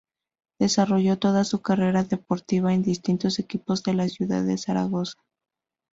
[0.57, 5.19] Desarrolló toda su carrera deportiva en distintos equipos de la ciudad de Zaragoza.